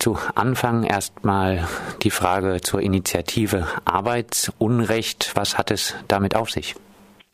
zu 0.00 0.18
Anfang 0.34 0.82
erstmal 0.84 1.68
die 2.02 2.10
Frage 2.10 2.60
zur 2.62 2.80
Initiative 2.80 3.68
Arbeitsunrecht. 3.84 5.32
Was 5.34 5.58
hat 5.58 5.70
es 5.70 5.94
damit 6.08 6.34
auf 6.34 6.50
sich? 6.50 6.74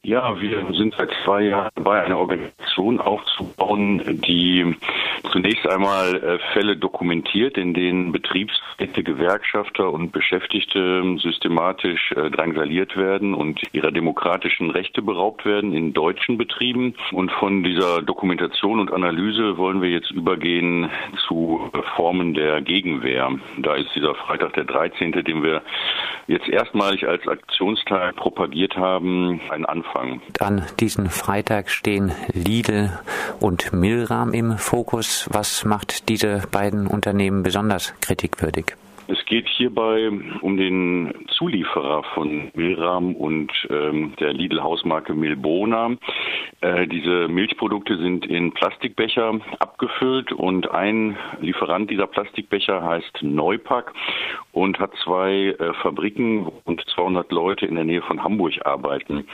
Ja, 0.06 0.40
wir 0.40 0.64
sind 0.72 0.94
seit 0.96 1.10
zwei 1.24 1.42
Jahren 1.46 1.68
dabei, 1.74 2.04
eine 2.04 2.16
Organisation 2.16 3.00
aufzubauen, 3.00 4.20
die 4.24 4.76
zunächst 5.32 5.68
einmal 5.68 6.14
äh, 6.14 6.38
Fälle 6.52 6.76
dokumentiert, 6.76 7.58
in 7.58 7.74
denen 7.74 8.12
Betriebsräte, 8.12 9.02
Gewerkschafter 9.02 9.92
und 9.92 10.12
Beschäftigte 10.12 11.02
systematisch 11.18 12.12
äh, 12.12 12.30
drangsaliert 12.30 12.96
werden 12.96 13.34
und 13.34 13.60
ihrer 13.72 13.90
demokratischen 13.90 14.70
Rechte 14.70 15.02
beraubt 15.02 15.44
werden 15.44 15.74
in 15.74 15.92
deutschen 15.92 16.38
Betrieben. 16.38 16.94
Und 17.10 17.32
von 17.32 17.64
dieser 17.64 18.00
Dokumentation 18.00 18.78
und 18.78 18.92
Analyse 18.92 19.58
wollen 19.58 19.82
wir 19.82 19.90
jetzt 19.90 20.12
übergehen 20.12 20.88
zu 21.26 21.68
Formen 21.96 22.32
der 22.32 22.62
Gegenwehr. 22.62 23.32
Da 23.58 23.74
ist 23.74 23.92
dieser 23.96 24.14
Freitag 24.14 24.52
der 24.52 24.66
13., 24.66 25.10
den 25.10 25.42
wir 25.42 25.62
jetzt 26.28 26.48
erstmalig 26.48 27.08
als 27.08 27.26
Aktionsteil 27.26 28.12
propagiert 28.12 28.76
haben, 28.76 29.40
ein 29.50 29.64
Anfang. 29.64 29.95
An 30.40 30.62
diesem 30.80 31.06
Freitag 31.06 31.70
stehen 31.70 32.12
Lidl 32.32 32.98
und 33.40 33.72
Milram 33.72 34.32
im 34.32 34.58
Fokus. 34.58 35.28
Was 35.32 35.64
macht 35.64 36.08
diese 36.08 36.42
beiden 36.50 36.86
Unternehmen 36.86 37.42
besonders 37.42 37.94
kritikwürdig? 38.00 38.76
Es 39.08 39.24
geht 39.26 39.48
hierbei 39.48 40.10
um 40.40 40.56
den 40.56 41.14
Zulieferer 41.28 42.02
von 42.14 42.50
Milram 42.54 43.14
und 43.14 43.52
ähm, 43.70 44.14
der 44.18 44.32
Lidl-Hausmarke 44.32 45.14
Milbona. 45.14 45.96
Äh, 46.60 46.88
diese 46.88 47.28
Milchprodukte 47.28 47.98
sind 47.98 48.26
in 48.26 48.52
Plastikbecher 48.52 49.38
abgefüllt 49.60 50.32
und 50.32 50.70
ein 50.72 51.16
Lieferant 51.40 51.88
dieser 51.88 52.08
Plastikbecher 52.08 52.82
heißt 52.82 53.22
Neupack 53.22 53.92
und 54.56 54.78
hat 54.78 54.92
zwei 55.04 55.54
äh, 55.58 55.74
Fabriken 55.82 56.46
und 56.64 56.82
200 56.94 57.30
Leute 57.30 57.66
in 57.66 57.74
der 57.74 57.84
Nähe 57.84 58.00
von 58.00 58.24
Hamburg 58.24 58.54
arbeiten. 58.64 59.28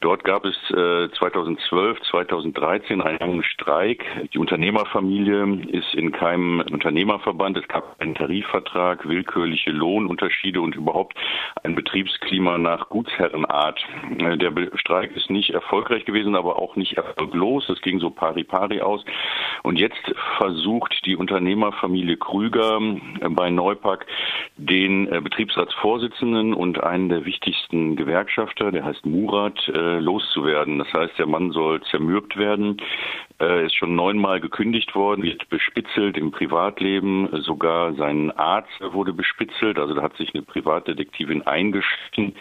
Dort 0.00 0.22
gab 0.22 0.44
es 0.44 0.54
äh, 0.70 1.08
2012, 1.18 2.00
2013 2.08 3.02
einen 3.02 3.18
langen 3.18 3.42
Streik. 3.42 4.04
Die 4.32 4.38
Unternehmerfamilie 4.38 5.62
ist 5.72 5.94
in 5.94 6.12
keinem 6.12 6.60
Unternehmerverband. 6.60 7.56
Es 7.56 7.66
gab 7.66 8.00
einen 8.00 8.14
Tarifvertrag, 8.14 9.08
willkürliche 9.08 9.72
Lohnunterschiede 9.72 10.60
und 10.60 10.76
überhaupt 10.76 11.16
ein 11.64 11.74
Betriebsklima 11.74 12.56
nach 12.56 12.88
Gutsherrenart. 12.88 13.84
Äh, 14.18 14.36
der 14.36 14.52
Streik 14.76 15.16
ist 15.16 15.28
nicht 15.28 15.50
erfolgreich 15.50 16.04
gewesen, 16.04 16.36
aber 16.36 16.56
auch 16.56 16.76
nicht 16.76 16.96
erfolglos. 16.96 17.68
Es 17.68 17.80
ging 17.82 17.98
so 17.98 18.10
pari 18.10 18.44
pari 18.44 18.80
aus. 18.80 19.04
Und 19.64 19.76
jetzt 19.76 20.14
versucht 20.36 21.04
die 21.04 21.16
Unternehmerfamilie 21.16 22.16
Krüger 22.16 22.80
äh, 23.20 23.28
bei 23.28 23.50
Neupack 23.50 24.06
den 24.68 25.10
äh, 25.12 25.20
Betriebsratsvorsitzenden 25.20 26.54
und 26.54 26.82
einen 26.82 27.08
der 27.08 27.24
wichtigsten 27.24 27.96
Gewerkschafter, 27.96 28.70
der 28.70 28.84
heißt 28.84 29.04
Murat, 29.06 29.58
loszuwerden. 29.66 30.78
Das 30.78 30.92
heißt, 30.92 31.18
der 31.18 31.26
Mann 31.26 31.50
soll 31.50 31.80
zermürbt 31.82 32.36
werden 32.36 32.80
äh, 33.40 33.66
ist 33.66 33.76
schon 33.76 33.94
neunmal 33.94 34.40
gekündigt 34.40 34.94
worden, 34.94 35.22
wird 35.22 35.48
bespitzelt 35.48 36.16
im 36.16 36.30
Privatleben. 36.30 37.28
Sogar 37.42 37.94
sein 37.94 38.30
Arzt 38.32 38.80
wurde 38.80 39.12
bespitzelt. 39.12 39.78
Also 39.78 39.94
da 39.94 40.02
hat 40.02 40.16
sich 40.16 40.34
eine 40.34 40.42
Privatdetektivin 40.42 41.42
eingeschlichen 41.46 42.34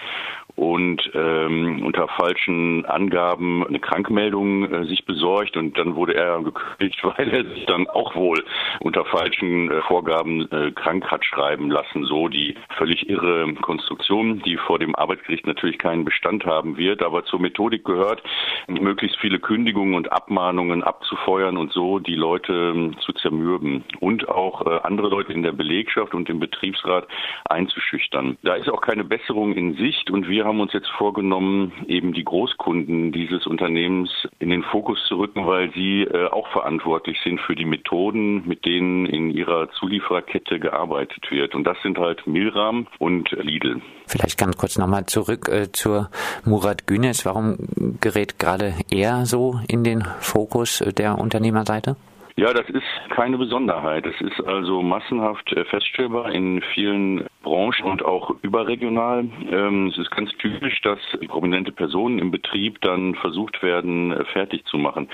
und 0.58 1.11
ähm, 1.13 1.83
unter 1.86 2.08
falschen 2.08 2.83
Angaben 2.86 3.66
eine 3.66 3.80
Krankmeldung 3.80 4.73
äh, 4.73 4.86
sich 4.86 5.05
besorgt 5.05 5.55
und 5.55 5.77
dann 5.77 5.95
wurde 5.95 6.16
er 6.16 6.41
gekündigt, 6.41 6.99
weil 7.03 7.30
er 7.30 7.45
sich 7.45 7.66
dann 7.67 7.88
auch 7.88 8.16
wohl 8.16 8.44
unter 8.80 9.05
falschen 9.05 9.69
äh, 9.69 9.81
Vorgaben 9.83 10.52
äh, 10.52 10.72
krank 10.72 11.05
hat 11.11 11.23
schreiben 11.25 11.69
lassen. 11.69 12.05
So 12.05 12.27
die 12.27 12.55
völlig 12.75 13.08
irre 13.08 13.53
Konstruktion, 13.61 14.41
die 14.41 14.58
vor 14.58 14.80
dem 14.80 14.95
Arbeitsgericht 14.95 15.45
natürlich 15.45 15.77
keinen 15.77 16.05
Bestand 16.05 16.44
haben 16.45 16.75
wird, 16.75 17.03
aber 17.03 17.23
zur 17.25 17.39
Methodik 17.39 17.86
gehört, 17.86 18.23
möglichst 18.67 19.20
viele 19.20 19.39
Kündigungen 19.39 19.93
und 19.93 20.11
Abmahnungen 20.11 20.81
abzufeuern 20.81 21.58
und 21.58 21.71
so 21.71 21.99
die 21.99 22.15
Leute 22.15 22.73
ähm, 22.76 22.95
zu 23.02 23.14
zermürben 23.14 23.83
und 23.99 24.27
auch 24.27 24.65
äh, 24.65 24.80
andere 24.81 25.10
Leute 25.10 25.33
in 25.33 25.43
der 25.43 25.52
Belegschaft 25.52 26.15
und 26.15 26.27
im 26.30 26.39
Betriebsrat 26.39 27.08
einzuschüchtern. 27.48 28.39
Da 28.42 28.55
ist 28.55 28.70
auch 28.70 28.81
keine 28.81 29.04
Besserung 29.04 29.54
in 29.54 29.76
Sicht 29.76 30.10
und 30.10 30.27
wir 30.27 30.46
haben 30.47 30.59
uns 30.59 30.73
jetzt 30.73 30.89
vorgenommen, 30.97 31.71
eben 31.87 32.13
die 32.13 32.23
Großkunden 32.23 33.11
dieses 33.11 33.45
Unternehmens 33.45 34.09
in 34.39 34.49
den 34.49 34.63
Fokus 34.63 34.97
zu 35.08 35.17
rücken, 35.17 35.45
weil 35.45 35.71
sie 35.73 36.03
äh, 36.03 36.27
auch 36.30 36.47
verantwortlich 36.47 37.19
sind 37.23 37.39
für 37.41 37.55
die 37.55 37.65
Methoden, 37.65 38.47
mit 38.47 38.65
denen 38.65 39.05
in 39.05 39.30
ihrer 39.30 39.69
Zuliefererkette 39.71 40.59
gearbeitet 40.59 41.30
wird. 41.30 41.53
Und 41.53 41.65
das 41.65 41.77
sind 41.83 41.97
halt 41.97 42.25
Milram 42.25 42.87
und 42.97 43.30
Lidl. 43.31 43.81
Vielleicht 44.07 44.37
ganz 44.37 44.57
kurz 44.57 44.77
nochmal 44.77 45.05
zurück 45.05 45.49
äh, 45.49 45.71
zur 45.71 46.09
Murat 46.45 46.87
Günes. 46.87 47.25
Warum 47.25 47.57
gerät 47.99 48.39
gerade 48.39 48.73
er 48.89 49.25
so 49.25 49.59
in 49.67 49.83
den 49.83 50.03
Fokus 50.19 50.83
der 50.97 51.17
Unternehmerseite? 51.19 51.97
Ja, 52.39 52.53
das 52.53 52.70
ist 52.70 52.83
keine 53.09 53.36
Besonderheit. 53.39 54.05
Es 54.05 54.21
ist 54.21 54.39
also 54.45 54.83
massenhaft 54.83 55.52
äh, 55.53 55.65
feststellbar 55.65 56.31
in 56.31 56.61
vielen 56.75 57.25
Branchen 57.42 57.86
und 57.86 58.05
auch 58.05 58.30
überregional. 58.43 59.27
Ähm, 59.49 59.87
es 59.87 59.98
ist 59.98 60.11
ganz 60.11 60.30
typisch, 60.37 60.80
dass 60.81 60.99
prominente 61.30 61.71
Personen 61.71 62.20
im 62.20 62.30
Betrieb 62.30 62.80
dann 62.81 63.15
versucht 63.15 63.64
werden, 63.64 64.11
äh, 64.11 64.23
fertig 64.25 64.64
zu 64.65 64.77
machen. 64.77 65.09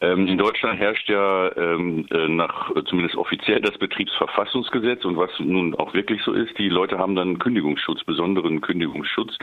Ähm, 0.00 0.26
in 0.26 0.38
Deutschland 0.38 0.80
herrscht 0.80 1.06
ja 1.10 1.54
ähm, 1.54 2.06
äh, 2.10 2.28
nach 2.28 2.72
zumindest 2.86 3.16
offiziell 3.16 3.60
das 3.60 3.76
Betriebsverfassungsgesetz 3.76 5.04
und 5.04 5.18
was 5.18 5.38
nun 5.40 5.74
auch 5.74 5.92
wirklich 5.92 6.22
so 6.22 6.32
ist, 6.32 6.56
die 6.56 6.70
Leute 6.70 6.96
haben 6.96 7.14
dann 7.14 7.38
Kündigungsschutz, 7.38 8.04
besonderen 8.04 8.62
Kündigungsschutz. 8.62 9.36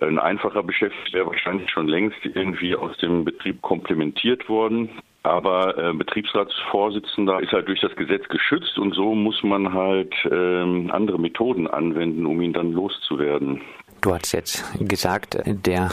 Ein 0.00 0.18
einfacher 0.18 0.62
Beschäftigter 0.62 1.18
wäre 1.18 1.26
wahrscheinlich 1.26 1.68
schon 1.70 1.88
längst 1.88 2.24
irgendwie 2.24 2.74
aus 2.74 2.96
dem 2.96 3.26
Betrieb 3.26 3.60
komplementiert 3.60 4.48
worden. 4.48 4.88
Aber 5.24 5.76
äh, 5.78 5.94
Betriebsratsvorsitzender 5.94 7.40
ist 7.40 7.50
halt 7.50 7.66
durch 7.66 7.80
das 7.80 7.96
Gesetz 7.96 8.28
geschützt 8.28 8.78
und 8.78 8.94
so 8.94 9.14
muss 9.14 9.42
man 9.42 9.72
halt 9.72 10.14
ähm, 10.30 10.90
andere 10.92 11.18
Methoden 11.18 11.66
anwenden, 11.66 12.26
um 12.26 12.42
ihn 12.42 12.52
dann 12.52 12.72
loszuwerden. 12.72 13.62
Du 14.02 14.14
hast 14.14 14.32
jetzt 14.32 14.62
gesagt, 14.86 15.38
der 15.46 15.90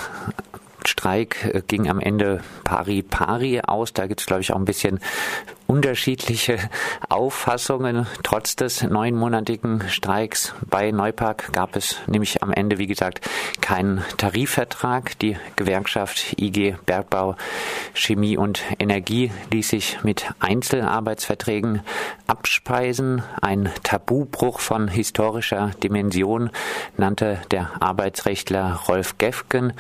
Streik 0.86 1.46
äh, 1.54 1.62
ging 1.68 1.90
am 1.90 2.00
Ende 2.00 2.42
pari 2.64 3.02
pari 3.04 3.62
aus. 3.62 3.94
Da 3.94 4.08
gibt 4.08 4.22
es, 4.22 4.26
glaube 4.26 4.42
ich, 4.42 4.52
auch 4.52 4.58
ein 4.58 4.66
bisschen 4.66 5.00
unterschiedliche 5.72 6.58
Auffassungen. 7.10 8.06
Trotz 8.24 8.58
des 8.58 8.84
neunmonatigen 8.84 9.88
Streiks 9.88 10.54
bei 10.70 10.92
Neupark 10.92 11.54
gab 11.54 11.78
es 11.78 11.96
nämlich 12.08 12.44
am 12.44 12.52
Ende, 12.52 12.78
wie 12.78 12.88
gesagt, 12.88 13.22
keinen 13.62 14.04
Tarifvertrag. 14.18 15.18
Die 15.20 15.38
Gewerkschaft 15.56 16.36
IG 16.40 16.76
Bergbau, 16.86 17.36
Chemie 17.94 18.38
und 18.38 18.62
Energie 18.80 19.32
ließ 19.52 19.70
sich 19.70 20.04
mit 20.04 20.26
Einzelarbeitsverträgen 20.40 21.82
abspeisen. 22.28 23.24
Ein 23.42 23.70
Tabubruch 23.84 24.60
von 24.60 24.90
historischer 24.90 25.72
Dimension 25.82 26.50
nannte 26.98 27.40
der 27.52 27.82
Arbeitsrechtler 27.82 28.82
Rolf 28.90 29.18
Gefgen 29.18 29.74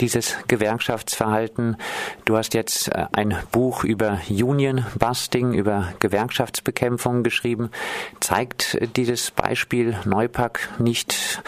dieses 0.00 0.36
Gewerkschaftsverhalten. 0.48 1.76
Du 2.24 2.36
hast 2.36 2.54
jetzt 2.54 2.88
äh, 2.88 3.06
ein 3.12 3.36
Buch 3.52 3.84
über 3.84 4.20
Union 4.28 4.84
Busting, 4.98 5.52
über 5.52 5.92
Gewerkschaftsbekämpfung 6.00 7.22
geschrieben. 7.22 7.70
Zeigt 8.20 8.78
dieses 8.96 9.30
Beispiel 9.30 9.96
Neupack 10.04 10.68
nicht, 10.78 11.42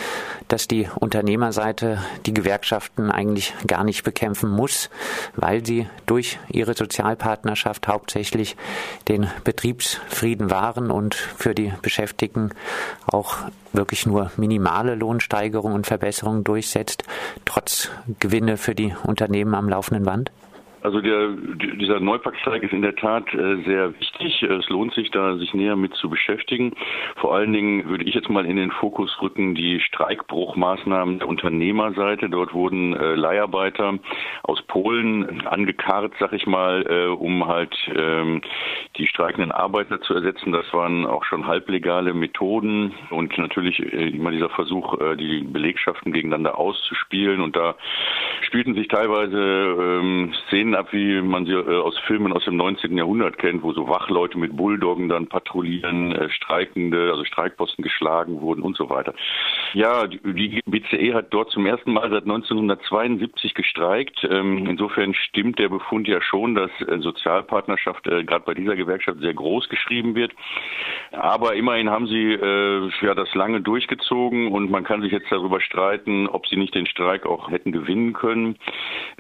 dass 0.49 0.69
die 0.69 0.89
Unternehmerseite 0.95 1.99
die 2.27 2.34
Gewerkschaften 2.34 3.11
eigentlich 3.11 3.55
gar 3.67 3.84
nicht 3.84 4.05
bekämpfen 4.05 4.51
muss, 4.51 4.91
weil 5.37 5.65
sie 5.65 5.89
durch 6.06 6.39
ihre 6.49 6.75
Sozialpartnerschaft 6.75 7.89
hauptsächlich 7.89 8.56
den 9.09 9.29
Betriebsfrieden 9.45 10.50
wahren 10.50 10.91
und 10.91 11.15
für 11.15 11.55
die 11.55 11.73
Beschäftigten 11.83 12.50
auch 13.06 13.37
wirklich 13.73 14.06
nur 14.06 14.31
minimale 14.37 14.94
Lohnsteigerungen 14.94 15.75
und 15.75 15.87
Verbesserungen 15.87 16.44
durchsetzt, 16.44 17.05
trotz 17.44 17.91
Gewinne 18.19 18.56
für 18.56 18.75
die 18.75 18.94
Unternehmen 19.05 19.55
am 19.55 19.69
laufenden 19.69 20.05
Band? 20.05 20.31
Also 20.82 21.00
der, 21.00 21.29
dieser 21.77 22.00
Neupackstreik 22.00 22.62
ist 22.62 22.73
in 22.73 22.82
der 22.82 22.97
Tat 22.97 23.32
äh, 23.35 23.62
sehr 23.65 23.99
wichtig. 24.00 24.43
Es 24.43 24.69
lohnt 24.69 24.94
sich 24.94 25.11
da, 25.11 25.37
sich 25.37 25.53
näher 25.53 25.77
mit 25.77 25.94
zu 25.94 26.09
beschäftigen. 26.09 26.75
Vor 27.17 27.35
allen 27.35 27.53
Dingen 27.53 27.88
würde 27.88 28.05
ich 28.05 28.15
jetzt 28.15 28.31
mal 28.31 28.47
in 28.47 28.56
den 28.56 28.71
Fokus 28.71 29.21
rücken 29.21 29.55
die 29.55 29.81
Streikbruchmaßnahmen 29.81 31.19
der 31.19 31.29
Unternehmerseite. 31.29 32.31
Dort 32.31 32.55
wurden 32.55 32.94
äh, 32.94 33.15
Leiharbeiter 33.15 33.99
aus 34.43 34.62
Polen 34.62 35.47
angekarrt, 35.47 36.15
sag 36.19 36.32
ich 36.32 36.47
mal, 36.47 36.87
äh, 36.88 37.06
um 37.09 37.47
halt 37.47 37.75
ähm, 37.94 38.41
die 38.97 39.06
streikenden 39.06 39.53
Arbeiter 39.53 40.00
zu 40.00 40.15
ersetzen. 40.15 40.53
Das 40.53 40.73
waren 40.73 41.05
auch 41.06 41.25
schon 41.25 41.47
halblegale 41.47 42.15
Methoden 42.15 42.93
und 43.11 43.37
natürlich 43.37 43.81
äh, 43.81 44.09
immer 44.09 44.31
dieser 44.31 44.50
Versuch, 44.50 44.99
äh, 45.00 45.17
die 45.17 45.43
Belegschaften 45.43 46.12
gegeneinander 46.12 46.59
auszuspielen. 46.59 47.41
Und 47.41 47.55
da 47.56 47.75
spielten 48.43 48.75
sich 48.75 48.88
teilweise 48.88 49.38
ähm, 49.38 50.33
Szenen 50.47 50.69
Szenen 50.70 50.75
ab, 50.75 50.93
wie 50.93 51.20
man 51.20 51.46
sie 51.46 51.52
äh, 51.52 51.81
aus 51.81 51.99
Filmen 52.06 52.32
aus 52.32 52.44
dem 52.44 52.56
19. 52.56 52.96
Jahrhundert 52.96 53.38
kennt, 53.38 53.62
wo 53.62 53.72
so 53.72 53.88
Wachleute 53.88 54.38
mit 54.38 54.56
Bulldoggen 54.56 55.08
dann 55.08 55.26
patrouillieren, 55.26 56.12
äh, 56.12 56.31
Streikende, 56.31 57.11
also 57.11 57.25
Streikposten 57.25 57.82
geschlagen 57.82 58.40
wurden 58.40 58.62
und 58.62 58.76
so 58.76 58.88
weiter. 58.88 59.14
Ja, 59.75 60.06
die, 60.06 60.20
die 60.20 60.61
BCE 60.67 61.14
hat 61.14 61.26
dort 61.31 61.50
zum 61.50 61.67
ersten 61.67 61.93
Mal 61.93 62.11
seit 62.11 62.22
1972 62.22 63.55
gestreikt. 63.55 64.26
Ähm, 64.31 64.67
insofern 64.67 65.14
stimmt 65.14 65.58
der 65.58 65.69
Befund 65.69 66.08
ja 66.08 66.20
schon, 66.20 66.55
dass 66.55 66.70
äh, 66.81 66.99
Sozialpartnerschaft 66.99 68.06
äh, 68.06 68.25
gerade 68.25 68.44
bei 68.44 68.55
dieser 68.55 68.76
Gewerkschaft 68.76 69.20
sehr 69.20 69.34
groß 69.34 69.69
geschrieben 69.69 70.14
wird. 70.14 70.32
Aber 71.12 71.55
immerhin 71.55 71.90
haben 71.90 72.06
sie 72.06 72.32
äh, 72.32 72.90
ja 73.02 73.14
das 73.14 73.34
lange 73.34 73.61
durchgezogen 73.61 74.49
und 74.49 74.70
man 74.70 74.84
kann 74.84 75.02
sich 75.02 75.12
jetzt 75.12 75.31
darüber 75.31 75.61
streiten, 75.61 76.28
ob 76.28 76.46
sie 76.46 76.56
nicht 76.56 76.75
den 76.75 76.87
Streik 76.87 77.26
auch 77.26 77.50
hätten 77.50 77.73
gewinnen 77.73 78.12
können, 78.12 78.56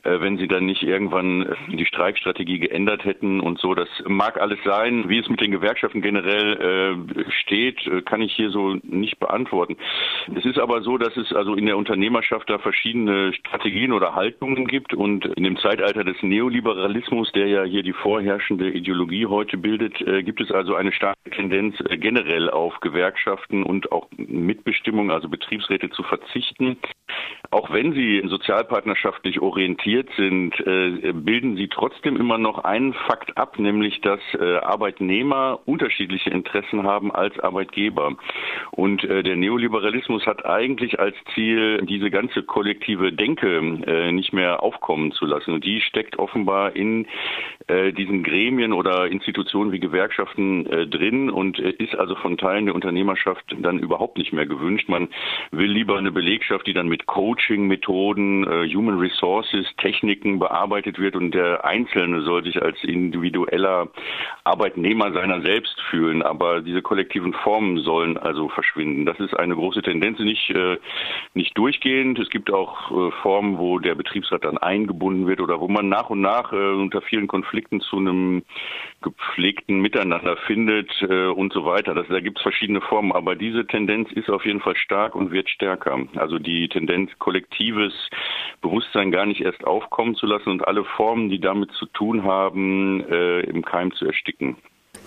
äh, 0.04 0.20
wenn 0.20 0.38
sie 0.38 0.48
dann 0.48 0.66
nicht 0.66 0.82
irgendwann 0.82 1.39
äh, 1.42 1.76
die 1.76 1.86
Streikstrategie 1.86 2.58
geändert 2.58 3.04
hätten 3.04 3.40
und 3.40 3.58
so. 3.58 3.74
Das 3.74 3.88
mag 4.06 4.40
alles 4.40 4.58
sein. 4.64 5.08
Wie 5.08 5.18
es 5.18 5.28
mit 5.28 5.40
den 5.40 5.50
Gewerkschaften 5.50 6.02
generell 6.02 7.06
äh, 7.18 7.30
steht, 7.30 7.86
äh, 7.86 8.02
kann 8.02 8.22
ich 8.22 8.32
hier 8.34 8.50
so 8.50 8.76
nicht 8.82 9.18
beantworten. 9.18 9.76
Es 10.34 10.44
ist 10.44 10.58
aber 10.58 10.82
so, 10.82 10.98
dass 10.98 11.16
es 11.16 11.32
also 11.32 11.54
in 11.54 11.66
der 11.66 11.76
Unternehmerschaft 11.76 12.48
da 12.48 12.58
verschiedene 12.58 13.32
Strategien 13.32 13.92
oder 13.92 14.14
Haltungen 14.14 14.66
gibt 14.66 14.94
und 14.94 15.26
in 15.26 15.44
dem 15.44 15.56
Zeitalter 15.58 16.04
des 16.04 16.22
Neoliberalismus, 16.22 17.30
der 17.32 17.46
ja 17.46 17.64
hier 17.64 17.82
die 17.82 17.92
vorherrschende 17.92 18.70
Ideologie 18.70 19.26
heute 19.26 19.56
bildet, 19.56 20.00
äh, 20.00 20.22
gibt 20.22 20.40
es 20.40 20.50
also 20.50 20.74
eine 20.74 20.92
starke 20.92 21.30
Tendenz 21.30 21.76
äh, 21.88 21.96
generell 21.96 22.50
auf 22.50 22.80
Gewerkschaften 22.80 23.62
und 23.62 23.92
auch 23.92 24.08
Mitbestimmung, 24.16 25.10
also 25.10 25.28
Betriebsräte 25.28 25.90
zu 25.90 26.02
verzichten. 26.02 26.78
Auch 27.50 27.72
wenn 27.72 27.92
sie 27.92 28.22
sozialpartnerschaftlich 28.26 29.40
orientiert 29.40 30.08
sind, 30.16 30.58
äh, 30.60 31.12
bilden 31.30 31.54
sie 31.54 31.68
trotzdem 31.68 32.16
immer 32.16 32.38
noch 32.38 32.64
einen 32.64 32.92
Fakt 32.92 33.38
ab, 33.38 33.56
nämlich 33.56 34.00
dass 34.00 34.18
äh, 34.34 34.56
Arbeitnehmer 34.56 35.60
unterschiedliche 35.64 36.28
Interessen 36.30 36.82
haben 36.82 37.12
als 37.12 37.38
Arbeitgeber. 37.38 38.16
Und 38.72 39.04
äh, 39.04 39.22
der 39.22 39.36
Neoliberalismus 39.36 40.26
hat 40.26 40.44
eigentlich 40.44 40.98
als 40.98 41.14
Ziel, 41.32 41.82
diese 41.82 42.10
ganze 42.10 42.42
kollektive 42.42 43.12
Denke 43.12 43.62
nicht 44.10 44.32
mehr 44.32 44.62
aufkommen 44.62 45.12
zu 45.12 45.24
lassen. 45.24 45.52
Und 45.54 45.64
die 45.64 45.80
steckt 45.80 46.18
offenbar 46.18 46.74
in 46.74 47.06
diesen 47.96 48.24
Gremien 48.24 48.72
oder 48.72 49.06
Institutionen 49.06 49.70
wie 49.70 49.78
Gewerkschaften 49.78 50.64
drin 50.90 51.30
und 51.30 51.58
ist 51.58 51.94
also 51.94 52.16
von 52.16 52.36
Teilen 52.36 52.66
der 52.66 52.74
Unternehmerschaft 52.74 53.44
dann 53.60 53.78
überhaupt 53.78 54.18
nicht 54.18 54.32
mehr 54.32 54.46
gewünscht. 54.46 54.88
Man 54.88 55.08
will 55.52 55.70
lieber 55.70 55.98
eine 55.98 56.10
Belegschaft, 56.10 56.66
die 56.66 56.72
dann 56.72 56.88
mit 56.88 57.06
Coaching-Methoden, 57.06 58.44
äh, 58.44 58.74
Human 58.74 58.98
Resources, 58.98 59.66
Techniken 59.76 60.38
bearbeitet 60.38 60.98
wird 60.98 61.16
und 61.20 61.34
der 61.34 61.64
Einzelne 61.64 62.22
soll 62.22 62.42
sich 62.44 62.60
als 62.62 62.82
individueller 62.82 63.88
Arbeitnehmer 64.44 65.12
seiner 65.12 65.42
selbst 65.42 65.80
fühlen. 65.90 66.22
Aber 66.22 66.60
diese 66.60 66.82
kollektiven 66.82 67.32
Formen 67.32 67.78
sollen 67.78 68.16
also 68.16 68.48
verschwinden. 68.48 69.06
Das 69.06 69.18
ist 69.20 69.34
eine 69.34 69.54
große 69.54 69.82
Tendenz, 69.82 70.18
nicht, 70.18 70.50
äh, 70.50 70.78
nicht 71.34 71.56
durchgehend. 71.56 72.18
Es 72.18 72.30
gibt 72.30 72.52
auch 72.52 72.90
äh, 72.90 73.10
Formen, 73.22 73.58
wo 73.58 73.78
der 73.78 73.94
Betriebsrat 73.94 74.44
dann 74.44 74.58
eingebunden 74.58 75.26
wird 75.26 75.40
oder 75.40 75.60
wo 75.60 75.68
man 75.68 75.88
nach 75.88 76.10
und 76.10 76.20
nach 76.20 76.52
äh, 76.52 76.56
unter 76.56 77.02
vielen 77.02 77.28
Konflikten 77.28 77.80
zu 77.80 77.98
einem 77.98 78.42
gepflegten 79.02 79.80
Miteinander 79.80 80.36
findet 80.46 80.90
und 81.02 81.54
so 81.54 81.64
weiter. 81.64 81.94
Das, 81.94 82.06
da 82.08 82.20
gibt 82.20 82.36
es 82.36 82.42
verschiedene 82.42 82.82
Formen, 82.82 83.12
aber 83.12 83.34
diese 83.34 83.66
Tendenz 83.66 84.12
ist 84.12 84.28
auf 84.28 84.44
jeden 84.44 84.60
Fall 84.60 84.76
stark 84.76 85.14
und 85.14 85.30
wird 85.30 85.48
stärker. 85.48 85.98
Also 86.16 86.38
die 86.38 86.68
Tendenz, 86.68 87.10
kollektives 87.18 87.94
Bewusstsein 88.60 89.10
gar 89.10 89.26
nicht 89.26 89.40
erst 89.40 89.64
aufkommen 89.64 90.14
zu 90.14 90.26
lassen 90.26 90.50
und 90.50 90.66
alle 90.66 90.84
Formen, 90.84 91.28
die 91.28 91.40
damit 91.40 91.72
zu 91.72 91.86
tun 91.86 92.24
haben, 92.24 93.04
äh, 93.08 93.40
im 93.40 93.64
Keim 93.64 93.92
zu 93.92 94.06
ersticken 94.06 94.56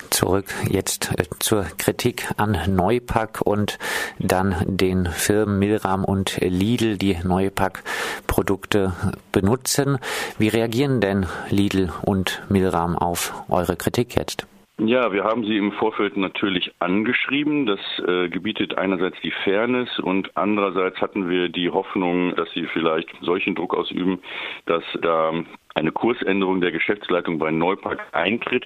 zurück 0.10 0.46
jetzt 0.70 1.12
äh, 1.18 1.26
zur 1.40 1.64
Kritik 1.78 2.30
an 2.38 2.58
Neupack 2.68 3.42
und 3.42 3.80
dann 4.20 4.56
den 4.66 5.08
Firmen 5.08 5.60
Milram 5.60 6.06
und 6.06 6.38
Lidl, 6.40 6.98
die 6.98 7.18
Neupack-Produkte 7.24 8.94
benutzen. 9.32 9.98
Wie 10.38 10.48
reagieren 10.48 11.02
denn 11.02 11.26
Lidl 11.50 11.92
und 12.04 12.44
Milram 12.50 12.98
auf 12.98 13.34
eure 13.50 13.76
Kritik 13.76 14.16
jetzt? 14.16 14.48
Ja, 14.80 15.14
wir 15.14 15.24
haben 15.24 15.46
sie 15.46 15.56
im 15.56 15.72
Vorfeld 15.74 16.18
natürlich 16.18 16.74
angeschrieben. 16.80 17.68
Das 17.68 17.80
äh, 18.08 18.28
gebietet 18.30 18.76
einerseits 18.76 19.20
die 19.22 19.32
Fairness 19.44 20.00
und 20.00 20.36
andererseits 20.36 21.00
hatten 21.00 21.30
wir 21.30 21.50
die 21.50 21.70
Hoffnung, 21.70 22.36
dass 22.36 22.52
sie 22.54 22.66
vielleicht 22.66 23.08
solchen 23.22 23.54
Druck 23.54 23.76
ausüben, 23.76 24.20
dass 24.66 24.84
da 25.02 25.32
eine 25.76 25.92
Kursänderung 25.92 26.62
der 26.62 26.72
Geschäftsleitung 26.72 27.40
bei 27.40 27.52
Neupark 27.52 28.00
eintritt. 28.12 28.66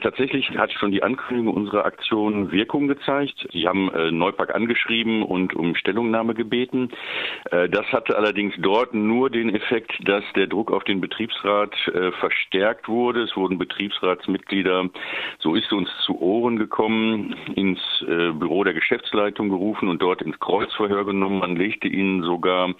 Tatsächlich 0.00 0.50
hat 0.50 0.72
schon 0.72 0.92
die 0.92 1.02
Ankündigung 1.02 1.54
unserer 1.54 1.84
Aktion 1.84 2.52
Wirkung 2.52 2.86
gezeigt. 2.86 3.48
Sie 3.52 3.66
haben 3.66 3.92
äh, 3.92 4.10
Neupark 4.10 4.54
angeschrieben 4.54 5.22
und 5.22 5.54
um 5.54 5.74
Stellungnahme 5.74 6.34
gebeten. 6.34 6.90
Äh, 7.50 7.68
das 7.68 7.86
hatte 7.92 8.16
allerdings 8.16 8.54
dort 8.58 8.94
nur 8.94 9.30
den 9.30 9.54
Effekt, 9.54 9.92
dass 10.04 10.24
der 10.34 10.46
Druck 10.46 10.70
auf 10.70 10.84
den 10.84 11.00
Betriebsrat 11.00 11.74
äh, 11.88 12.12
verstärkt 12.12 12.88
wurde. 12.88 13.22
Es 13.22 13.36
wurden 13.36 13.58
Betriebsratsmitglieder, 13.58 14.88
so 15.38 15.54
ist 15.54 15.72
uns 15.72 15.88
zu 16.04 16.20
Ohren 16.20 16.58
gekommen, 16.58 17.34
ins 17.54 17.80
äh, 18.02 18.32
Büro 18.32 18.64
der 18.64 18.74
Geschäftsleitung 18.74 19.48
gerufen 19.48 19.88
und 19.88 20.00
dort 20.00 20.22
ins 20.22 20.38
Kreuzverhör 20.38 21.04
genommen. 21.04 21.40
Man 21.40 21.56
legte 21.56 21.88
ihnen 21.88 22.22
sogar 22.22 22.74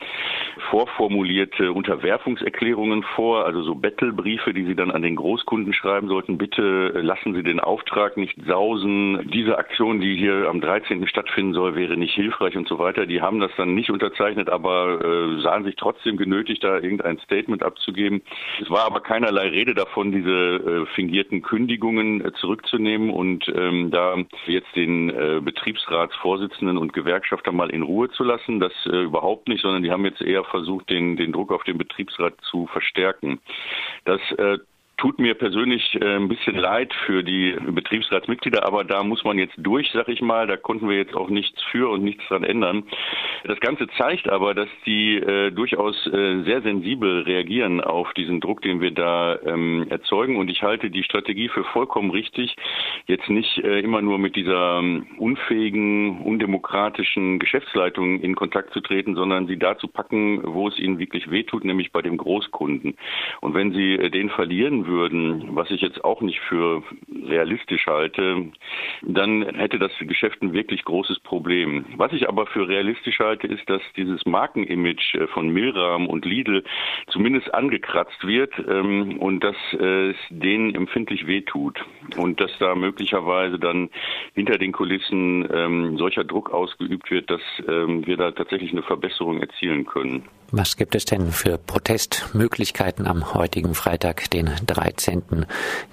vorformulierte 0.71 1.73
Unterwerfungserklärungen 1.73 3.03
vor, 3.03 3.45
also 3.45 3.56
so 3.63 3.75
Bettelbriefe, 3.75 4.53
die 4.53 4.65
sie 4.65 4.75
dann 4.75 4.91
an 4.91 5.03
den 5.03 5.17
Großkunden 5.17 5.73
schreiben 5.73 6.09
sollten. 6.09 6.39
Bitte 6.39 6.89
lassen 7.03 7.35
Sie 7.35 7.43
den 7.43 7.61
Auftrag 7.61 8.17
nicht 8.17 8.37
sausen. 8.47 9.31
Diese 9.33 9.59
Aktion, 9.59 10.01
die 10.01 10.17
hier 10.17 10.49
am 10.49 10.61
13. 10.61 11.07
stattfinden 11.07 11.55
soll, 11.55 11.75
wäre 11.75 11.97
nicht 11.97 12.15
hilfreich 12.15 12.57
und 12.57 12.69
so 12.69 12.79
weiter. 12.79 13.07
Die 13.07 13.21
haben 13.21 13.41
das 13.41 13.51
dann 13.57 13.75
nicht 13.75 13.91
unterzeichnet, 13.91 14.49
aber 14.49 15.01
äh, 15.05 15.43
sahen 15.43 15.65
sich 15.65 15.77
trotzdem 15.77 16.17
genötigt, 16.17 16.65
da 16.65 16.77
irgendein 16.77 17.19
Statement 17.19 17.63
abzugeben. 17.63 18.23
Es 18.61 18.71
war 18.71 18.85
aber 18.85 19.01
keinerlei 19.01 19.49
Rede 19.49 19.75
davon, 19.75 20.13
diese 20.13 20.31
äh, 20.31 20.87
fingierten 20.95 21.43
Kündigungen 21.43 22.25
äh, 22.25 22.33
zurückzunehmen 22.35 23.11
und 23.11 23.51
ähm, 23.55 23.91
da 23.91 24.17
jetzt 24.47 24.75
den 24.75 25.11
äh, 25.11 25.41
Betriebsratsvorsitzenden 25.43 26.79
und 26.79 26.93
Gewerkschafter 26.93 27.53
mal 27.53 27.71
in 27.71 27.83
Ruhe 27.83 28.11
zu 28.11 28.25
lassen. 28.25 28.61
Das 28.61 28.73
äh, 28.87 29.03
überhaupt 29.03 29.49
nicht, 29.49 29.63
sondern 29.63 29.83
die 29.83 29.91
haben 29.91 30.05
jetzt 30.05 30.23
eher 30.23 30.45
versucht, 30.45 30.91
den, 30.91 31.17
den 31.17 31.33
Druck 31.33 31.53
auf 31.53 31.65
den 31.65 31.79
Betriebsrat 31.79 32.35
zu 32.51 32.67
verstärken. 32.67 33.41
Das 34.05 34.21
äh, 34.39 34.59
tut 34.97 35.19
mir 35.19 35.35
persönlich 35.35 35.95
äh, 36.01 36.17
ein 36.17 36.29
bisschen 36.29 36.57
leid 36.57 36.95
für 37.05 37.23
die 37.23 37.55
Betriebsratsmitglieder, 37.71 38.65
aber 38.67 38.85
da 38.85 39.03
muss 39.03 39.25
man 39.25 39.39
jetzt 39.39 39.55
durch, 39.59 39.91
sag 39.93 40.09
ich 40.09 40.23
mal. 40.23 40.47
Da 40.47 40.57
konnten 40.57 40.89
wir 40.89 40.97
jetzt 40.97 41.15
auch 41.15 41.29
nichts 41.29 41.63
für 41.71 41.91
und 41.91 42.03
nichts 42.03 42.27
dran 42.29 42.45
ändern. 42.45 42.85
Das 43.45 43.61
Ganze 43.61 43.89
zeigt 43.99 44.29
aber, 44.29 44.55
dass 44.55 44.69
die 44.87 45.17
äh, 45.17 45.51
durchaus 45.51 45.95
äh, 46.07 46.43
sehr 46.45 46.63
sensibel 46.63 47.23
reagieren 47.23 47.81
auf 47.83 48.13
diesen 48.15 48.41
Druck, 48.41 48.63
den 48.63 48.81
wir 48.81 48.91
da 48.91 49.39
ähm, 49.45 49.87
erzeugen. 49.91 50.37
Und 50.37 50.51
ich 50.51 50.63
halte 50.63 50.91
die 50.91 51.03
Strategie 51.03 51.49
für 51.49 51.65
vollkommen 51.65 52.11
richtig, 52.11 52.57
jetzt 53.07 53.29
nicht 53.29 53.59
äh, 53.59 53.81
immer 53.81 54.01
nur 54.01 54.19
mit 54.19 54.35
dieser 54.35 54.79
ähm, 54.79 55.07
unfähigen, 55.19 56.23
undemokratischen 56.23 57.39
Geschäftsleitung 57.39 58.21
in 58.21 58.35
Kontakt 58.35 58.73
zu 58.73 58.81
treten, 58.81 59.15
sondern 59.15 59.47
sie 59.47 59.59
da 59.59 59.77
zu 59.77 59.89
packen, 59.89 60.41
wo 60.43 60.69
es 60.69 60.79
ihnen 60.79 60.99
wirklich 60.99 61.31
wehtut, 61.31 61.65
nämlich 61.65 61.93
bei 61.93 62.01
dem 62.01 62.17
Großkunden. 62.17 62.97
Und 63.43 63.55
wenn 63.55 63.73
sie 63.73 63.95
äh, 63.95 64.11
den 64.11 64.31
verlieren 64.31 64.86
würden, 64.87 65.55
was 65.55 65.71
ich 65.71 65.81
jetzt 65.81 66.05
auch 66.05 66.21
nicht 66.21 66.41
für 66.41 66.83
realistisch 67.25 67.87
halte, 67.87 68.47
dann 69.03 69.43
hätte 69.55 69.79
das 69.79 69.93
Geschäft 70.01 70.43
ein 70.43 70.53
wirklich 70.53 70.85
großes 70.85 71.21
Problem. 71.21 71.85
Was 71.97 72.13
ich 72.13 72.29
aber 72.29 72.47
für 72.47 72.69
realistisch 72.69 73.19
halte, 73.19 73.47
ist, 73.47 73.69
dass 73.69 73.83
dieses 73.97 74.25
Markenimage 74.27 75.15
äh, 75.15 75.27
von 75.29 75.49
Milram 75.49 76.07
und 76.07 76.25
Lidl 76.25 76.65
zumindest 77.09 77.53
angekratzt 77.55 78.27
wird 78.27 78.53
ähm, 78.69 79.19
und 79.19 79.41
dass 79.43 79.57
es 79.73 80.17
denen 80.31 80.75
empfindlich 80.75 81.27
wehtut 81.27 81.85
und 82.17 82.41
dass 82.41 82.51
da 82.59 82.75
möglicherweise 82.75 83.59
dann 83.59 83.91
hinter 84.35 84.59
den 84.59 84.73
Kulissen 84.73 85.49
ähm, 85.53 85.97
solcher 85.99 86.25
Druck 86.25 86.51
ausgeübt 86.51 87.11
wird, 87.11 87.31
dass 87.31 87.41
ähm, 87.69 88.07
wir 88.07 88.17
da 88.17 88.31
tatsächlich 88.31 88.73
eine 88.73 88.83
Verbesserung 88.83 89.41
erzielen 89.41 89.87
können. 89.87 90.25
Was 90.53 90.77
gibt 90.77 90.95
es 90.95 91.05
denn 91.05 91.33
für 91.33 91.59
Protestmöglichkeiten 91.59 93.07
am 93.07 93.35
heutigen 93.35 93.75
Freitag, 93.75 94.31
den 94.31 94.51
13. 94.67 95.47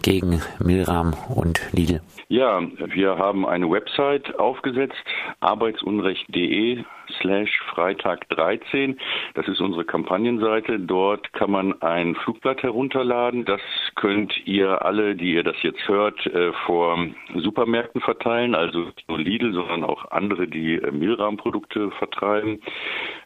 gegen 0.03 0.41
Milram 0.59 1.15
und 1.33 1.59
Lidl? 1.71 2.01
Ja, 2.29 2.61
wir 2.61 3.17
haben 3.17 3.47
eine 3.47 3.69
Website 3.69 4.37
aufgesetzt, 4.37 5.03
arbeitsunrecht.de 5.39 6.83
slash 7.21 7.59
Freitag 7.73 8.27
13. 8.29 8.99
Das 9.33 9.47
ist 9.47 9.61
unsere 9.61 9.85
Kampagnenseite. 9.85 10.79
Dort 10.79 11.31
kann 11.33 11.51
man 11.51 11.81
ein 11.81 12.15
Flugblatt 12.15 12.63
herunterladen. 12.63 13.45
Das 13.45 13.61
könnt 13.95 14.33
ihr 14.45 14.85
alle, 14.85 15.15
die 15.15 15.33
ihr 15.33 15.43
das 15.43 15.61
jetzt 15.61 15.87
hört, 15.87 16.25
äh, 16.27 16.53
vor 16.65 16.97
Supermärkten 17.35 18.01
verteilen. 18.01 18.55
Also 18.55 18.79
nicht 18.79 19.09
nur 19.09 19.19
Lidl, 19.19 19.53
sondern 19.53 19.83
auch 19.83 20.11
andere, 20.11 20.47
die 20.47 20.75
äh, 20.75 20.91
Milram-Produkte 20.91 21.91
vertreiben. 21.91 22.61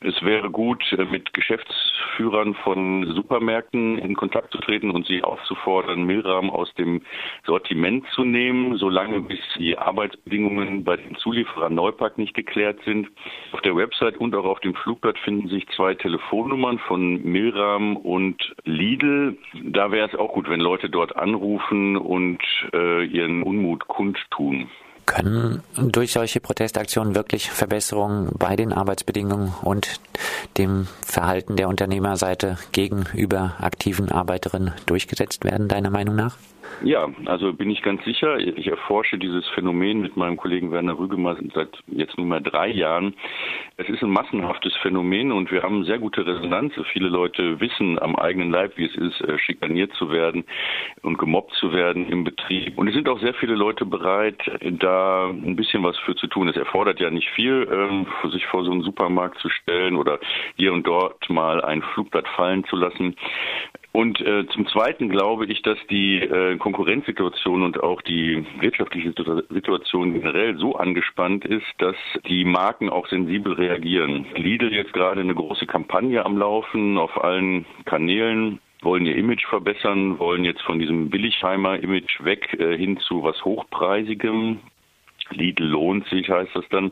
Es 0.01 0.21
wäre 0.23 0.49
gut, 0.49 0.83
äh, 0.93 1.05
mit 1.05 1.33
Geschäftsführern 1.33 2.53
von 2.55 3.13
Supermärkten 3.13 3.97
in 3.97 4.15
Kontakt 4.15 4.51
zu 4.51 4.59
treten 4.59 4.91
und 4.91 5.05
sie 5.05 5.23
aufzufordern, 5.23 6.03
Milram 6.03 6.49
aus 6.49 6.73
dem 6.75 7.01
Sortiment 7.45 8.05
zu 8.13 8.23
nehmen, 8.23 8.77
solange 8.77 9.21
bis 9.21 9.39
die 9.57 9.77
Arbeitsbedingungen 9.77 10.83
bei 10.83 10.97
den 10.97 11.15
Zulieferern 11.15 11.75
Neupack 11.75 12.17
nicht 12.17 12.33
geklärt 12.33 12.79
sind. 12.85 13.09
Auf 13.51 13.61
der 13.67 13.75
Website 13.75 14.17
und 14.17 14.33
auch 14.33 14.45
auf 14.45 14.61
dem 14.61 14.73
Flugblatt 14.73 15.17
finden 15.19 15.49
sich 15.49 15.67
zwei 15.75 15.93
Telefonnummern 15.93 16.79
von 16.79 17.21
Milram 17.21 17.97
und 17.97 18.37
Lidl. 18.63 19.37
Da 19.61 19.91
wäre 19.91 20.07
es 20.07 20.15
auch 20.17 20.33
gut, 20.33 20.49
wenn 20.49 20.61
Leute 20.61 20.89
dort 20.89 21.17
anrufen 21.17 21.97
und 21.97 22.39
äh, 22.73 23.05
ihren 23.05 23.43
Unmut 23.43 23.87
kundtun. 23.87 24.69
Können 25.05 25.63
durch 25.77 26.13
solche 26.13 26.39
Protestaktionen 26.39 27.13
wirklich 27.13 27.51
Verbesserungen 27.51 28.31
bei 28.39 28.55
den 28.55 28.71
Arbeitsbedingungen 28.71 29.53
und 29.63 29.99
dem 30.57 30.87
Verhalten 31.05 31.55
der 31.55 31.67
Unternehmerseite 31.67 32.57
gegenüber 32.71 33.55
aktiven 33.59 34.11
Arbeiterinnen 34.11 34.73
durchgesetzt 34.85 35.43
werden, 35.43 35.67
deiner 35.67 35.89
Meinung 35.89 36.15
nach? 36.15 36.37
Ja, 36.83 37.09
also 37.25 37.53
bin 37.53 37.71
ich 37.71 37.81
ganz 37.81 38.03
sicher. 38.03 38.37
Ich 38.37 38.67
erforsche 38.67 39.17
dieses 39.17 39.47
Phänomen 39.49 40.01
mit 40.01 40.15
meinem 40.15 40.37
Kollegen 40.37 40.71
Werner 40.71 40.97
Rügemer 40.97 41.35
seit 41.53 41.69
jetzt 41.87 42.17
nunmehr 42.17 42.41
drei 42.41 42.67
Jahren. 42.67 43.15
Es 43.77 43.89
ist 43.89 44.03
ein 44.03 44.11
massenhaftes 44.11 44.75
Phänomen 44.81 45.31
und 45.31 45.51
wir 45.51 45.63
haben 45.63 45.85
sehr 45.85 45.97
gute 45.97 46.25
Resonanz. 46.25 46.73
Viele 46.93 47.09
Leute 47.09 47.59
wissen 47.59 47.99
am 47.99 48.15
eigenen 48.15 48.51
Leib, 48.51 48.77
wie 48.77 48.85
es 48.85 48.95
ist, 48.95 49.21
äh, 49.21 49.39
schikaniert 49.39 49.93
zu 49.93 50.11
werden 50.11 50.43
und 51.01 51.17
gemobbt 51.17 51.53
zu 51.53 51.73
werden 51.73 52.09
im 52.09 52.23
Betrieb. 52.23 52.77
Und 52.77 52.87
es 52.87 52.93
sind 52.93 53.09
auch 53.09 53.19
sehr 53.19 53.33
viele 53.33 53.55
Leute 53.55 53.85
bereit, 53.85 54.39
da 54.61 55.29
ein 55.29 55.55
bisschen 55.55 55.83
was 55.83 55.97
für 55.99 56.15
zu 56.15 56.27
tun. 56.27 56.47
Es 56.47 56.57
erfordert 56.57 56.99
ja 56.99 57.09
nicht 57.09 57.29
viel, 57.29 57.67
ähm, 57.71 58.05
sich 58.31 58.45
vor 58.47 58.63
so 58.63 58.71
einen 58.71 58.83
Supermarkt 58.83 59.39
zu 59.39 59.49
stellen 59.49 59.95
oder 59.95 60.16
hier 60.55 60.73
und 60.73 60.85
dort 60.85 61.29
mal 61.29 61.63
ein 61.63 61.81
Flugblatt 61.81 62.27
fallen 62.29 62.63
zu 62.65 62.75
lassen. 62.75 63.15
Und 63.91 64.21
äh, 64.21 64.45
zum 64.49 64.67
Zweiten 64.67 65.09
glaube 65.09 65.47
ich, 65.47 65.63
dass 65.63 65.79
die 65.89 66.17
äh, 66.19 66.57
Konkurrenzsituation 66.57 67.63
und 67.63 67.81
auch 67.81 68.01
die 68.03 68.45
wirtschaftliche 68.59 69.11
Situation 69.49 70.13
generell 70.13 70.55
so 70.57 70.75
angespannt 70.75 71.45
ist, 71.45 71.65
dass 71.79 71.95
die 72.27 72.45
Marken 72.45 72.89
auch 72.89 73.07
sensibel 73.07 73.53
reagieren. 73.53 74.27
Lidl 74.35 74.71
jetzt 74.71 74.93
gerade 74.93 75.21
eine 75.21 75.33
große 75.33 75.65
Kampagne 75.65 76.23
am 76.23 76.37
Laufen 76.37 76.99
auf 76.99 77.23
allen 77.23 77.65
Kanälen 77.85 78.59
wollen 78.81 79.07
ihr 79.07 79.15
Image 79.15 79.45
verbessern, 79.47 80.19
wollen 80.19 80.45
jetzt 80.45 80.61
von 80.61 80.79
diesem 80.79 81.09
Billigheimer-Image 81.09 82.23
weg 82.23 82.55
äh, 82.59 82.77
hin 82.77 82.99
zu 82.99 83.23
was 83.23 83.43
Hochpreisigem. 83.43 84.59
Lidl 85.31 85.65
lohnt 85.65 86.07
sich, 86.07 86.29
heißt 86.29 86.55
das 86.55 86.67
dann. 86.69 86.91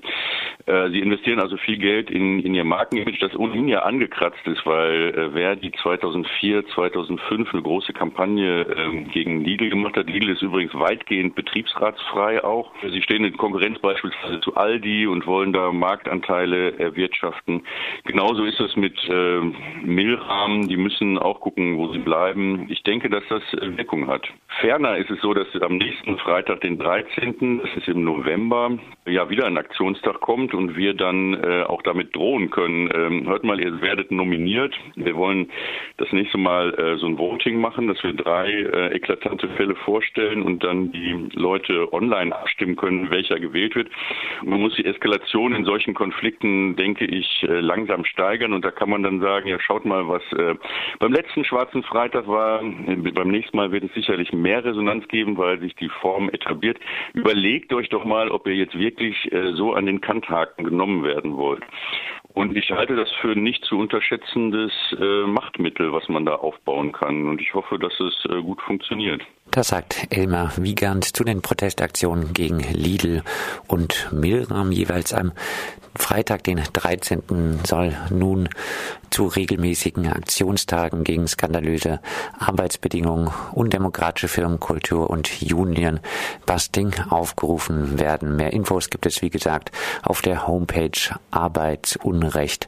Äh, 0.65 0.89
sie 0.89 0.99
investieren 0.99 1.39
also 1.39 1.57
viel 1.57 1.77
Geld 1.77 2.09
in, 2.09 2.39
in 2.39 2.55
ihr 2.55 2.63
Markenimage, 2.63 3.19
das 3.19 3.35
ohnehin 3.35 3.67
ja 3.67 3.79
angekratzt 3.79 4.45
ist, 4.45 4.65
weil 4.65 5.13
äh, 5.15 5.33
wer 5.33 5.55
die 5.55 5.71
2004, 5.71 6.67
2005 6.67 7.53
eine 7.53 7.61
große 7.61 7.93
Kampagne 7.93 8.61
äh, 8.61 9.03
gegen 9.11 9.43
Lidl 9.43 9.69
gemacht 9.69 9.97
hat, 9.97 10.07
Lidl 10.07 10.31
ist 10.31 10.41
übrigens 10.41 10.73
weitgehend 10.73 11.35
betriebsratsfrei 11.35 12.43
auch. 12.43 12.71
Sie 12.81 13.01
stehen 13.01 13.23
in 13.23 13.37
Konkurrenz 13.37 13.79
beispielsweise 13.79 14.39
zu 14.41 14.55
Aldi 14.55 15.07
und 15.07 15.27
wollen 15.27 15.53
da 15.53 15.71
Marktanteile 15.71 16.77
erwirtschaften. 16.79 17.63
Genauso 18.05 18.43
ist 18.45 18.59
es 18.59 18.75
mit 18.75 18.97
äh, 19.09 19.41
Milrahmen, 19.83 20.67
die 20.67 20.77
müssen 20.77 21.17
auch 21.17 21.39
gucken, 21.39 21.77
wo 21.77 21.91
sie 21.91 21.99
bleiben. 21.99 22.67
Ich 22.69 22.83
denke, 22.83 23.09
dass 23.09 23.23
das 23.29 23.43
Wirkung 23.53 24.07
hat. 24.07 24.27
Ferner 24.61 24.97
ist 24.97 25.09
es 25.09 25.19
so, 25.21 25.33
dass 25.33 25.47
am 25.61 25.77
nächsten 25.77 26.17
Freitag, 26.17 26.61
den 26.61 26.77
13., 26.77 27.59
das 27.61 27.75
ist 27.75 27.87
im 27.87 28.03
November, 28.03 28.77
ja 29.05 29.29
wieder 29.29 29.45
ein 29.45 29.57
Aktionstag 29.57 30.21
kommt 30.21 30.53
und 30.53 30.77
wir 30.77 30.93
dann 30.93 31.33
äh, 31.33 31.63
auch 31.63 31.81
damit 31.81 32.15
drohen 32.15 32.49
können. 32.49 32.89
Ähm, 32.93 33.27
hört 33.27 33.43
mal, 33.43 33.59
ihr 33.59 33.81
werdet 33.81 34.11
nominiert. 34.11 34.73
Wir 34.95 35.15
wollen 35.15 35.49
das 35.97 36.11
nächste 36.11 36.37
Mal 36.37 36.73
äh, 36.75 36.97
so 36.97 37.05
ein 37.05 37.17
Voting 37.17 37.59
machen, 37.59 37.87
dass 37.87 38.01
wir 38.03 38.13
drei 38.13 38.49
äh, 38.49 38.95
eklatante 38.95 39.49
Fälle 39.49 39.75
vorstellen 39.75 40.41
und 40.41 40.63
dann 40.63 40.91
die 40.91 41.29
Leute 41.33 41.91
online 41.91 42.35
abstimmen 42.35 42.77
können, 42.77 43.11
welcher 43.11 43.39
gewählt 43.39 43.75
wird. 43.75 43.89
Man 44.43 44.61
muss 44.61 44.75
die 44.75 44.85
Eskalation 44.85 45.53
in 45.53 45.65
solchen 45.65 45.93
Konflikten, 45.93 46.75
denke 46.75 47.05
ich, 47.05 47.43
äh, 47.43 47.59
langsam 47.59 48.05
steigern 48.05 48.53
und 48.53 48.63
da 48.63 48.71
kann 48.71 48.89
man 48.89 49.03
dann 49.03 49.19
sagen, 49.19 49.49
ja 49.49 49.59
schaut 49.59 49.85
mal, 49.85 50.07
was 50.07 50.23
äh, 50.33 50.55
beim 50.99 51.11
letzten 51.11 51.43
Schwarzen 51.43 51.83
Freitag 51.83 52.27
war. 52.27 52.63
Äh, 52.63 52.95
beim 53.11 53.29
nächsten 53.29 53.57
Mal 53.57 53.71
wird 53.71 53.83
es 53.83 53.93
sicherlich 53.93 54.31
mehr 54.45 54.63
Resonanz 54.63 55.07
geben, 55.07 55.37
weil 55.37 55.59
sich 55.59 55.75
die 55.75 55.89
Form 55.89 56.29
etabliert. 56.29 56.77
Überlegt 57.13 57.73
euch 57.73 57.89
doch 57.89 58.05
mal, 58.05 58.29
ob 58.29 58.45
ihr 58.45 58.53
jetzt 58.53 58.77
wirklich 58.77 59.31
äh, 59.31 59.53
so 59.53 59.73
an 59.73 59.87
den 59.87 60.01
Kanthaken 60.01 60.63
genommen 60.63 61.03
werden 61.03 61.35
wollt. 61.35 61.63
Und 62.35 62.55
ich 62.55 62.69
halte 62.69 62.95
das 62.95 63.11
für 63.21 63.35
nicht 63.35 63.65
zu 63.65 63.79
unterschätzendes 63.79 64.71
äh, 64.99 65.25
Machtmittel, 65.25 65.91
was 65.93 66.07
man 66.09 66.25
da 66.25 66.35
aufbauen 66.35 66.91
kann. 66.91 67.27
Und 67.27 67.41
ich 67.41 67.55
hoffe, 67.55 67.79
dass 67.79 67.99
es 67.99 68.25
äh, 68.29 68.41
gut 68.41 68.61
funktioniert. 68.61 69.23
Das 69.51 69.69
sagt 69.69 70.07
Elmar 70.09 70.51
Wiegand 70.57 71.15
zu 71.15 71.23
den 71.23 71.41
Protestaktionen 71.41 72.33
gegen 72.33 72.59
Lidl 72.59 73.23
und 73.67 74.09
Milram. 74.11 74.71
Jeweils 74.71 75.13
am 75.13 75.31
Freitag, 75.95 76.43
den 76.43 76.61
13. 76.73 77.61
soll 77.65 77.95
nun 78.09 78.49
zu 79.11 79.27
regelmäßigen 79.27 80.07
Aktionstagen 80.07 81.05
gegen 81.05 81.25
skandalöse 81.25 82.01
Arbeitsbedingungen, 82.37 83.31
undemokratische 83.53 84.27
Firmenkultur 84.27 85.09
und 85.09 85.31
Union 85.41 86.01
Busting 86.45 86.93
aufgerufen 87.09 87.97
werden. 87.97 88.35
Mehr 88.35 88.51
Infos 88.51 88.89
gibt 88.89 89.05
es, 89.05 89.21
wie 89.21 89.29
gesagt, 89.29 89.71
auf 90.03 90.21
der 90.21 90.47
Homepage 90.47 90.99
arbeitsunrecht.de 91.31 92.63